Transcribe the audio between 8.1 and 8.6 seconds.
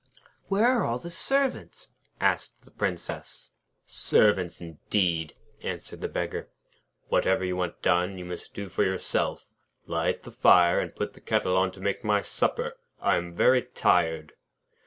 you must